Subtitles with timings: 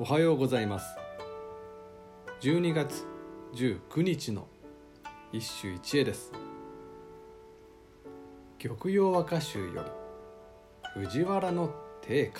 [0.00, 0.96] おはようございます。
[2.40, 3.04] 12月
[3.52, 4.46] 19日の
[5.32, 6.30] 一首一会です。
[8.62, 9.84] 玉葉和歌集よ
[10.94, 12.32] り藤原の定家。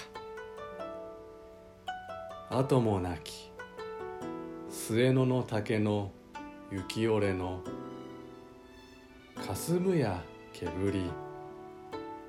[2.56, 3.50] 後もなき
[4.70, 6.12] 末野の竹の
[6.70, 7.64] 雪折れの
[9.44, 10.22] 霞むや
[10.52, 11.10] 煙。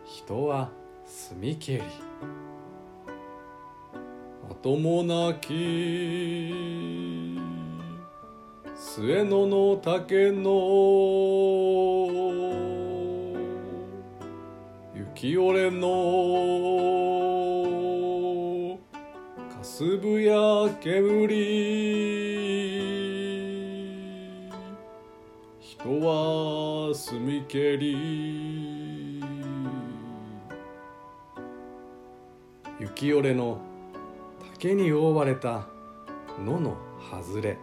[0.05, 0.71] 人は
[1.05, 1.83] 澄みけり。
[4.61, 6.53] 後もなき
[8.75, 10.49] 末野の竹の
[14.93, 15.87] 雪折れの
[19.49, 20.35] かすぶや
[20.81, 21.27] 煙
[25.61, 29.23] 人は澄みけり。
[32.81, 33.59] 雪折れの
[34.61, 35.67] 竹に覆われた
[36.45, 36.75] 野の
[37.09, 37.57] 外れ。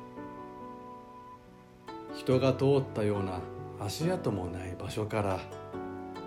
[2.15, 3.39] 人が通ったような
[3.79, 5.39] 足跡もない場所から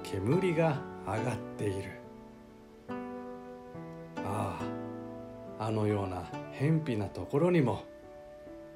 [0.04, 1.90] 煙が上がっている。
[4.18, 4.60] あ
[5.60, 7.84] ああのような偏僻なところにも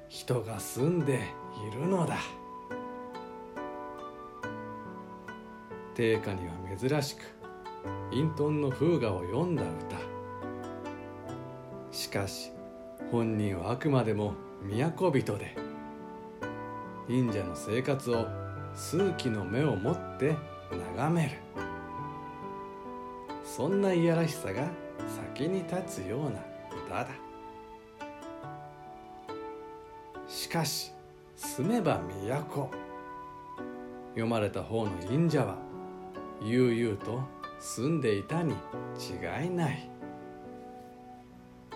[0.08, 1.20] 人が住んで
[1.70, 2.16] いるのだ。
[5.94, 7.22] 定家には珍しく
[8.10, 10.13] 隠遁の風雅を読んだ歌。
[12.14, 12.52] かし
[13.10, 14.34] 本人はあくまでも
[14.70, 15.56] 都人で
[17.08, 18.26] 忍者の生活を
[18.72, 20.36] 数奇の目を持って
[20.96, 21.30] 眺める。
[23.44, 24.68] そんないやらしさが
[25.32, 26.40] 先に立つような
[26.86, 27.08] 歌だ。
[30.26, 30.92] しかし
[31.36, 32.70] 住めば都。
[34.10, 35.58] 読まれた方の忍者は
[36.42, 37.20] 悠々と
[37.58, 38.54] 住んでいたに
[38.98, 39.93] 違いない。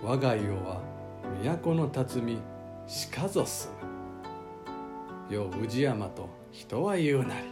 [0.01, 0.81] 我が世は
[1.43, 2.39] 都の辰巳
[2.87, 3.73] しかぞ住
[5.29, 7.48] むよ氏山と人は言うなり。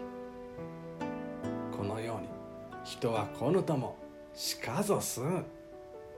[1.77, 2.29] このように
[2.85, 3.97] 人は来ぬとも
[4.33, 5.45] しかぞ住む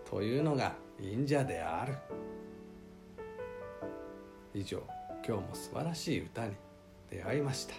[0.08, 1.94] というのが忍者である。
[4.52, 4.82] 以上
[5.26, 6.52] 今日も素晴らしい歌に
[7.10, 7.74] 出会いました。